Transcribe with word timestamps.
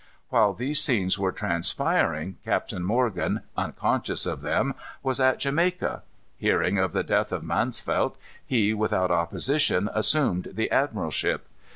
While 0.29 0.55
these 0.55 0.81
scenes 0.81 1.19
were 1.19 1.31
transpiring, 1.31 2.37
Captain 2.43 2.83
Morgan, 2.83 3.41
unconscious 3.55 4.25
of 4.25 4.41
them, 4.41 4.73
was 5.03 5.19
at 5.19 5.37
Jamaica. 5.37 6.01
Hearing 6.39 6.79
of 6.79 6.91
the 6.93 7.03
death 7.03 7.31
of 7.31 7.43
Mansvelt, 7.43 8.17
he, 8.43 8.73
without 8.73 9.11
opposition, 9.11 9.91
assumed 9.93 10.53
the 10.53 10.69
admiralship. 10.71 11.41